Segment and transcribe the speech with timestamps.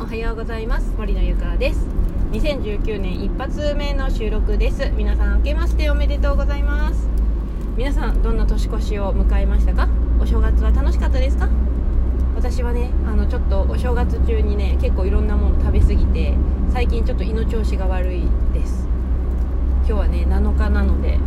[0.00, 0.94] んおはようございます。
[0.96, 1.86] 森のゆかです。
[2.32, 4.90] 2019年一発目の収録です。
[4.96, 7.06] 皆さん明けましておめでとうございます。
[7.76, 9.88] 皆さんどんな年越しを迎えましたか？
[10.18, 11.50] お正月は楽しかったですか？
[12.34, 16.34] 私はねあのちょっとお正月中にね結構いろんなもの食べ過ぎて
[16.72, 18.22] 最近ちょっと胃の調子が悪い
[18.54, 18.88] です。
[19.86, 21.18] 今日はね7日なので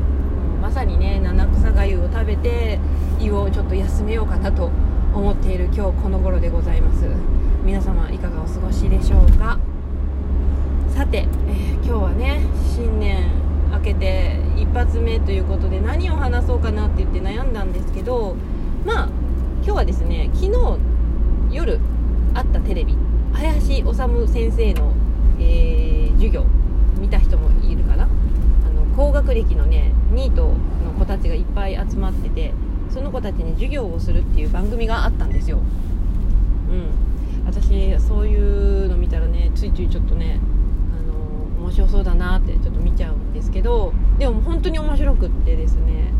[0.61, 2.79] まさにね七草がゆを食べて
[3.19, 4.71] 胃をちょっと休めようかなと
[5.13, 7.03] 思っている今日この頃でございます。
[7.65, 9.57] 皆様いかがお過ごしでしょうか？
[10.95, 12.41] さて、えー、今日はね
[12.75, 13.31] 新年
[13.71, 18.35] 明けて一発目ということで何を話そうかなって言って悩んだんですけど
[18.85, 19.09] まあ
[19.63, 20.77] 今日はですね昨日
[21.49, 21.79] 夜
[22.35, 22.95] あったテレビ
[23.33, 24.93] 林修先生の、
[25.39, 26.45] えー、授業
[26.99, 28.03] 見た人もいるかな？
[28.03, 28.07] あ
[28.69, 30.53] の高学歴のねニート
[30.85, 32.53] の子たちがいっぱい集まってて
[32.93, 35.57] その子たちに授業をするっていう番組があったんですよ。
[35.57, 35.59] う
[36.75, 37.13] ん。
[37.45, 40.39] 私そういうの見たらねついついちょっとね
[40.97, 46.13] あの面白そうだなってちょっと見ちゃうんですけどでも本当に面白くってですね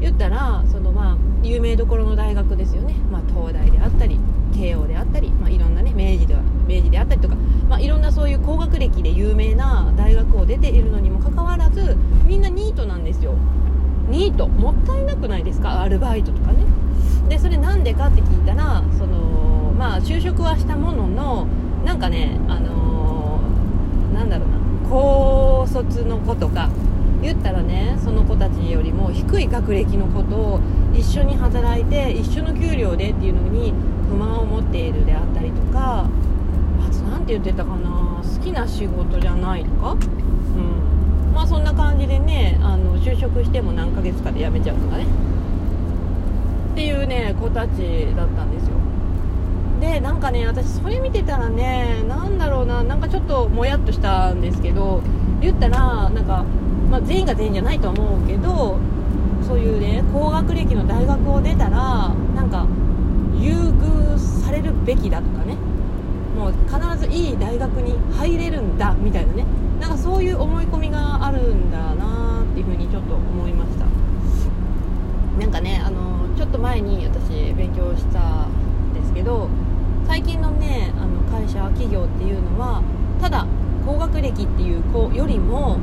[0.00, 4.18] 言ったらそのまあ有名どころの大学ですよね、まあ、東大であったり
[4.54, 7.36] 慶応であったり、まあ、いろんなね明治では明治であったりとか、
[7.68, 13.34] まあ、いろんなそういう高学歴で有名な大学を出ているのにもかかわらずみんなニートなんですよ。
[14.16, 15.82] ニートもったいなくないですか？
[15.82, 16.64] アルバイトとかね。
[17.28, 21.46] でそれなんでかって聞いたらそのまあ就職はしたものの
[21.84, 24.56] なんかねあのー、なんだろうな。
[24.88, 26.70] 高卒の子とか
[27.20, 30.60] 言ったらねその子たちよりも低い学歴の子と
[30.94, 33.74] 一緒に働いて一緒の給料でっていうのに
[34.08, 36.08] 不満を持っているであったりとかあ
[36.90, 39.96] と何て言ってたかな好きな仕事じゃないとか？
[41.36, 45.04] まあそんな感じでねあの就職しても何ヶ月かで辞めちゃうとかね。
[46.72, 48.76] っていうね子たちだったんですよ。
[49.78, 55.02] でなんかね私それ見てたらね何だろうななんかちょっともやっとしたんですけど
[55.42, 56.42] 言ったらなんか、
[56.90, 58.78] まあ、全員が全員じゃないとは思うけど
[59.46, 62.66] そういうね高学歴の大学を出たらなんか
[63.38, 65.54] 優遇されるべきだとかね。
[66.34, 69.44] もう必ずいい大学に入れるんだみたいなね。
[69.80, 73.86] なんかそういう思い込みがあるんだなっていうふうにちょっと思いました。
[75.38, 79.50] なんかねあのちょっと前に私勉強したんですけど
[80.06, 82.82] 最近のねあの会社企業っていうのは
[83.20, 83.46] ただ
[83.84, 85.78] 高学歴っていう子よりも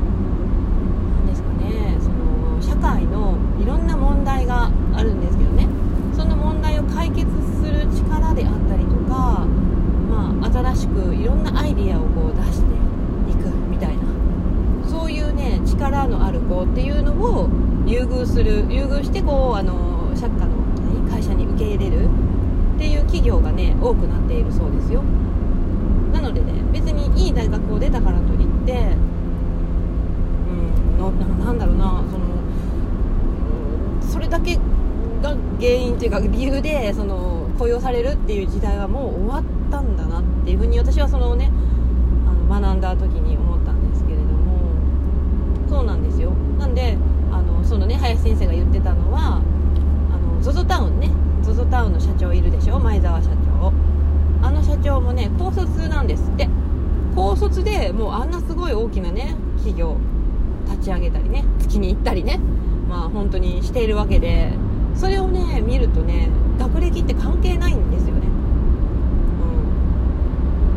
[1.24, 5.68] 何ですかねその社会のいろんな問題があるんですけどね
[6.16, 7.26] その問題を解決
[7.62, 9.46] する力であったりとか、
[10.10, 12.74] まあ、新しくいろんなアイディアをこう出して
[15.44, 17.48] ね力のある子っていうのを
[17.86, 20.64] 優遇する優遇してこうあの社会の
[21.10, 22.08] 会社に受け入れる
[22.76, 25.02] っていう企業がね多くなっているそうですよ。
[26.12, 28.96] なのでね別にいい大学を出たからといって
[30.48, 31.10] うんの
[31.44, 32.24] なんだろうなその
[34.12, 34.58] それだけ
[35.22, 41.50] が原因っていうか理由でその雇用されるっていう時代はもう終わったんだなっていうふうに私はそのね
[42.26, 44.24] あの学んだ時に思ったんですけれど
[45.68, 46.96] そうなんですよなんで
[47.32, 49.42] あのそのね林先生が言ってたのは
[50.12, 51.10] あの ZOZO タウンね
[51.42, 52.78] ZOZO タウンの社長いるでしょ？
[52.80, 53.72] 前澤社長。
[54.42, 56.48] あの社長もね高卒なんですって。
[57.14, 59.96] 高卒でもうあんなすごい大きなね企業
[60.66, 62.40] 立ち上げたりね月に行ったりね。
[62.88, 64.52] まあ本当にしているわけで。
[64.96, 68.28] それをね見るとね学歴って関係ないんですよね。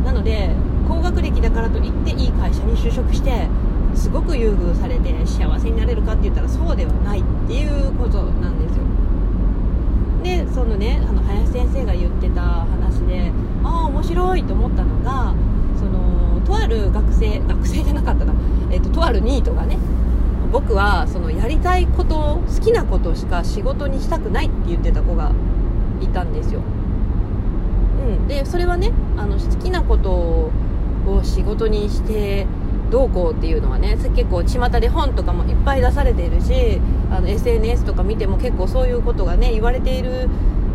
[0.00, 0.04] ん。
[0.04, 0.50] なので
[0.88, 3.46] 高学歴だからといっていい会社に就職して
[3.94, 8.82] すごく優遇されて幸せになれるかって言ったらそうではないっていうことなんですよ。
[10.22, 15.34] でそのねあの林先生が言ってた話でああ面白いと思ったのが
[15.78, 18.34] そのとある学生学生じゃなかったな、
[18.70, 19.78] えっと、とあるニートがね
[20.50, 25.32] 僕はそのやりたいこと好きなことしか仕事にしたくないって言ってた子が
[26.00, 30.52] いたんですよ、うん、でそれはねあの好きなことを
[31.22, 32.46] 仕事にして
[32.90, 36.80] どうこうっていうのはね結構巷で本とかもいっぱい出されているし
[37.10, 40.28] あの SNS とか見ても結構そういうことがね言われている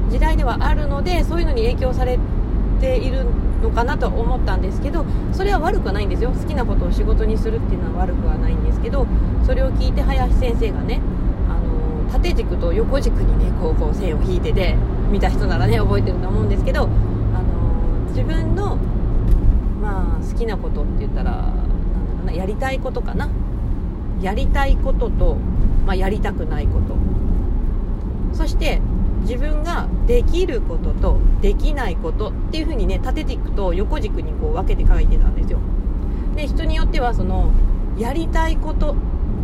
[0.09, 2.19] 時代ではあるのでそういうのに影響され
[2.79, 3.25] ている
[3.61, 6.31] のかなと思ったんですけどそれは悪くはないんですよ。
[6.31, 9.07] 好きなことを仕事にするっていうのは悪くはないんですけど
[9.45, 11.01] それを聞いて林先生がね
[11.49, 14.75] あの縦軸と横軸にねこうこう線を引いてて
[15.09, 18.75] 見た人ならね覚えてると思うんですけどあの自分の
[19.81, 21.53] まあ好きなことって言ったら
[22.23, 23.29] なやりたいことかな？
[24.21, 25.35] やりたいことと、
[25.85, 26.95] まあ、やりたくないこと。
[28.33, 28.81] そして
[29.21, 35.59] 自分ができることとできないことっていう風にね立てていくと横軸にこう分けて書いてたんですよ。
[36.35, 37.51] で人によってはその
[37.97, 38.95] やりたいこと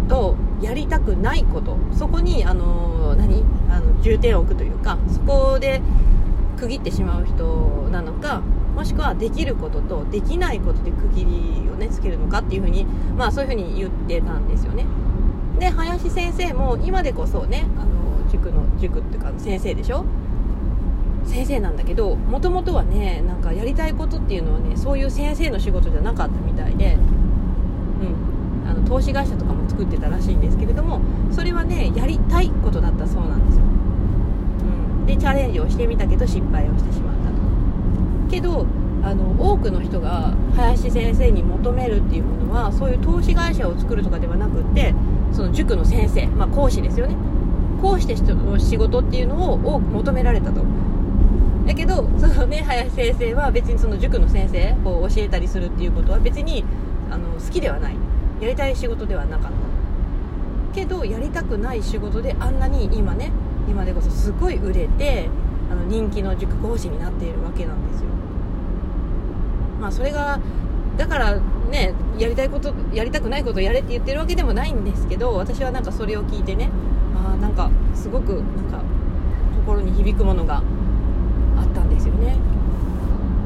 [0.08, 1.78] とやりたくないこと。
[1.94, 3.44] そこにあの何？
[3.70, 5.81] あの重点を置くというかそこで
[6.58, 8.42] 区切ってしまう人なのか
[8.80, 12.86] もしくはできることとできないことで区切りをねつけるのかっていうふうに
[13.18, 14.86] まあそういうふうに言ってたんですよね。
[15.60, 20.06] で林先生も今でこそねあの塾の塾っていうか先生でしょ？
[21.26, 26.98] 先生なんだけどもともとはねなんかやりたいことっていうのはねそういう先生の仕事じゃなかったみたいでう
[28.66, 28.66] ん。
[28.66, 33.68] あの投資会社とかも作ってたらしいんですけれどもそれはねやりたいことだったそうなんですよ、う
[35.04, 37.19] ん、でチャレンジをしてみたけど失敗をしてしまった。
[37.19, 37.19] と
[38.30, 38.66] けど
[39.04, 44.94] あの多くの人が林先生に求めるっていうものはそういう投資会社を作るとかではなくって
[45.31, 47.16] その塾の先生、まあ、講師ですよね。
[47.81, 50.64] 講師としての仕事っていうのを多く求められたと。
[51.66, 56.66] だけどそのね林先生は別にその塾の先生を教えたりするっていうことは別に
[57.10, 57.96] あの好きではない。
[58.42, 60.76] やりたい仕事ではなかった。
[60.76, 63.31] けどやりたくない仕事であんなに今ね
[63.68, 65.30] 今でこそすごい売れて
[65.71, 68.07] あの人気の塾講師になっているわけなんですよ。
[69.80, 70.39] まあそれが
[70.98, 71.39] だから
[71.71, 76.69] ねやりたいことやりたくないことをやれって言ってるわけでもないんですけど私はなんかそれを聞いてね
[77.16, 78.81] あなんかすごくなんか
[79.66, 80.57] 心に響くものが
[81.57, 82.36] あったんですよね。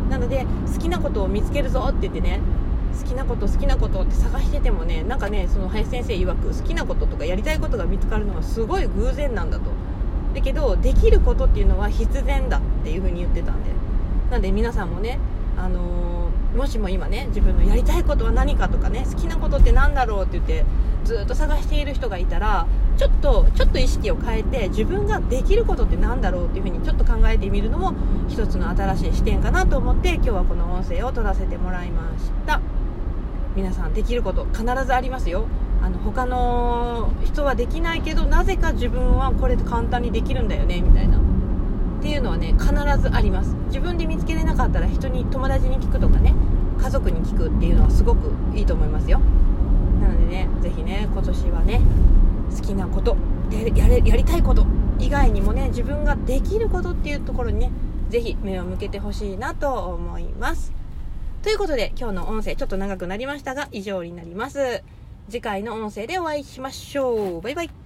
[0.09, 2.39] なので好きなことを見つけるぞって言ってね
[2.99, 9.72] 好きなこと好きなことって探しててもねなんかねその林先生曰く好きなこととかやりたいことが見つかるのはすごい偶然なんだと。
[10.33, 13.71] だけどできることっていうのは必然だっていう風に言ってたんで。
[14.33, 15.19] なんで皆さんもね
[15.57, 20.65] あのー、もしも今ね自分のやりたいことは何かとかね好きなことって何だろうって言って
[21.03, 22.65] ずっと探している人がいたら
[22.97, 27.93] ちょっとちょっと意識を変えて自分ができることって何だろうっていう風にちょっと考えてみるのも
[28.27, 32.59] 一つの新しい視点かなと思って今日はこの音声を取らせてもらいました。
[33.55, 35.45] 皆さんできること必ずありますよ。
[35.83, 41.17] あの他の人はできないけどなぜか自分はこれ簡単にできるんだよねみたいな。
[41.17, 41.21] っ
[42.01, 43.53] ていうのはね必ずあります。
[43.67, 46.33] 自分で見つけれなかったら人に友達に聞くとかね
[46.81, 49.19] 家族に聞くっていうのはすごくいいと思いますよ。
[50.01, 51.81] なのでね是非ね今年はね
[52.55, 53.17] 好きなこと
[53.49, 54.65] でやれやりたいこと
[54.99, 57.71] 以外にもね自分ができることっていうところにね
[58.09, 60.71] 是非目を向けてほしいなと思います。
[61.41, 64.81] ということで今日の音声ちょっと長くなりましたが以上になります。
[65.29, 67.41] 次回の音声でお会いしましょう。
[67.41, 67.82] バイバイ。